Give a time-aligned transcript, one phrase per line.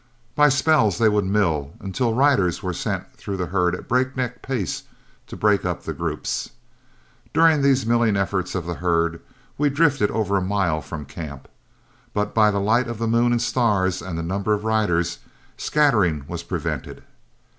[0.35, 4.17] By spells they would mill, until riders were sent through the herd at a break
[4.17, 4.81] neck pace
[5.27, 6.49] to break up the groups.
[7.35, 9.21] During these milling efforts of the herd,
[9.59, 11.47] we drifted over a mile from camp;
[12.15, 15.19] but by the light of moon and stars and the number of riders,
[15.55, 17.03] scattering was prevented.